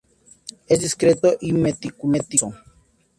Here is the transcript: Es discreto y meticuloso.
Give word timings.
Es 0.67 0.79
discreto 0.79 1.35
y 1.41 1.53
meticuloso. 1.53 2.55